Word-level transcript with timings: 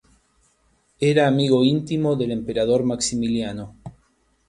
Era 0.99 1.27
amigo 1.27 1.63
íntimo 1.63 2.15
del 2.15 2.31
emperador 2.31 2.83
Maximiliano. 2.83 3.75